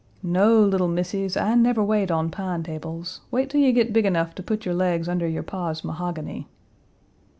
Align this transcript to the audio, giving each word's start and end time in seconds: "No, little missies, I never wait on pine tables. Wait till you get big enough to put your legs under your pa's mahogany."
"No, 0.23 0.59
little 0.61 0.87
missies, 0.87 1.37
I 1.37 1.53
never 1.53 1.83
wait 1.83 2.09
on 2.09 2.31
pine 2.31 2.63
tables. 2.63 3.21
Wait 3.29 3.51
till 3.51 3.61
you 3.61 3.71
get 3.71 3.93
big 3.93 4.07
enough 4.07 4.33
to 4.33 4.41
put 4.41 4.65
your 4.65 4.73
legs 4.73 5.07
under 5.07 5.27
your 5.27 5.43
pa's 5.43 5.83
mahogany." 5.83 6.47